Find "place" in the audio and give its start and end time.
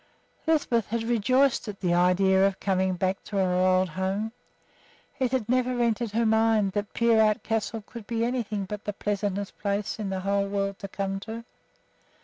9.59-9.99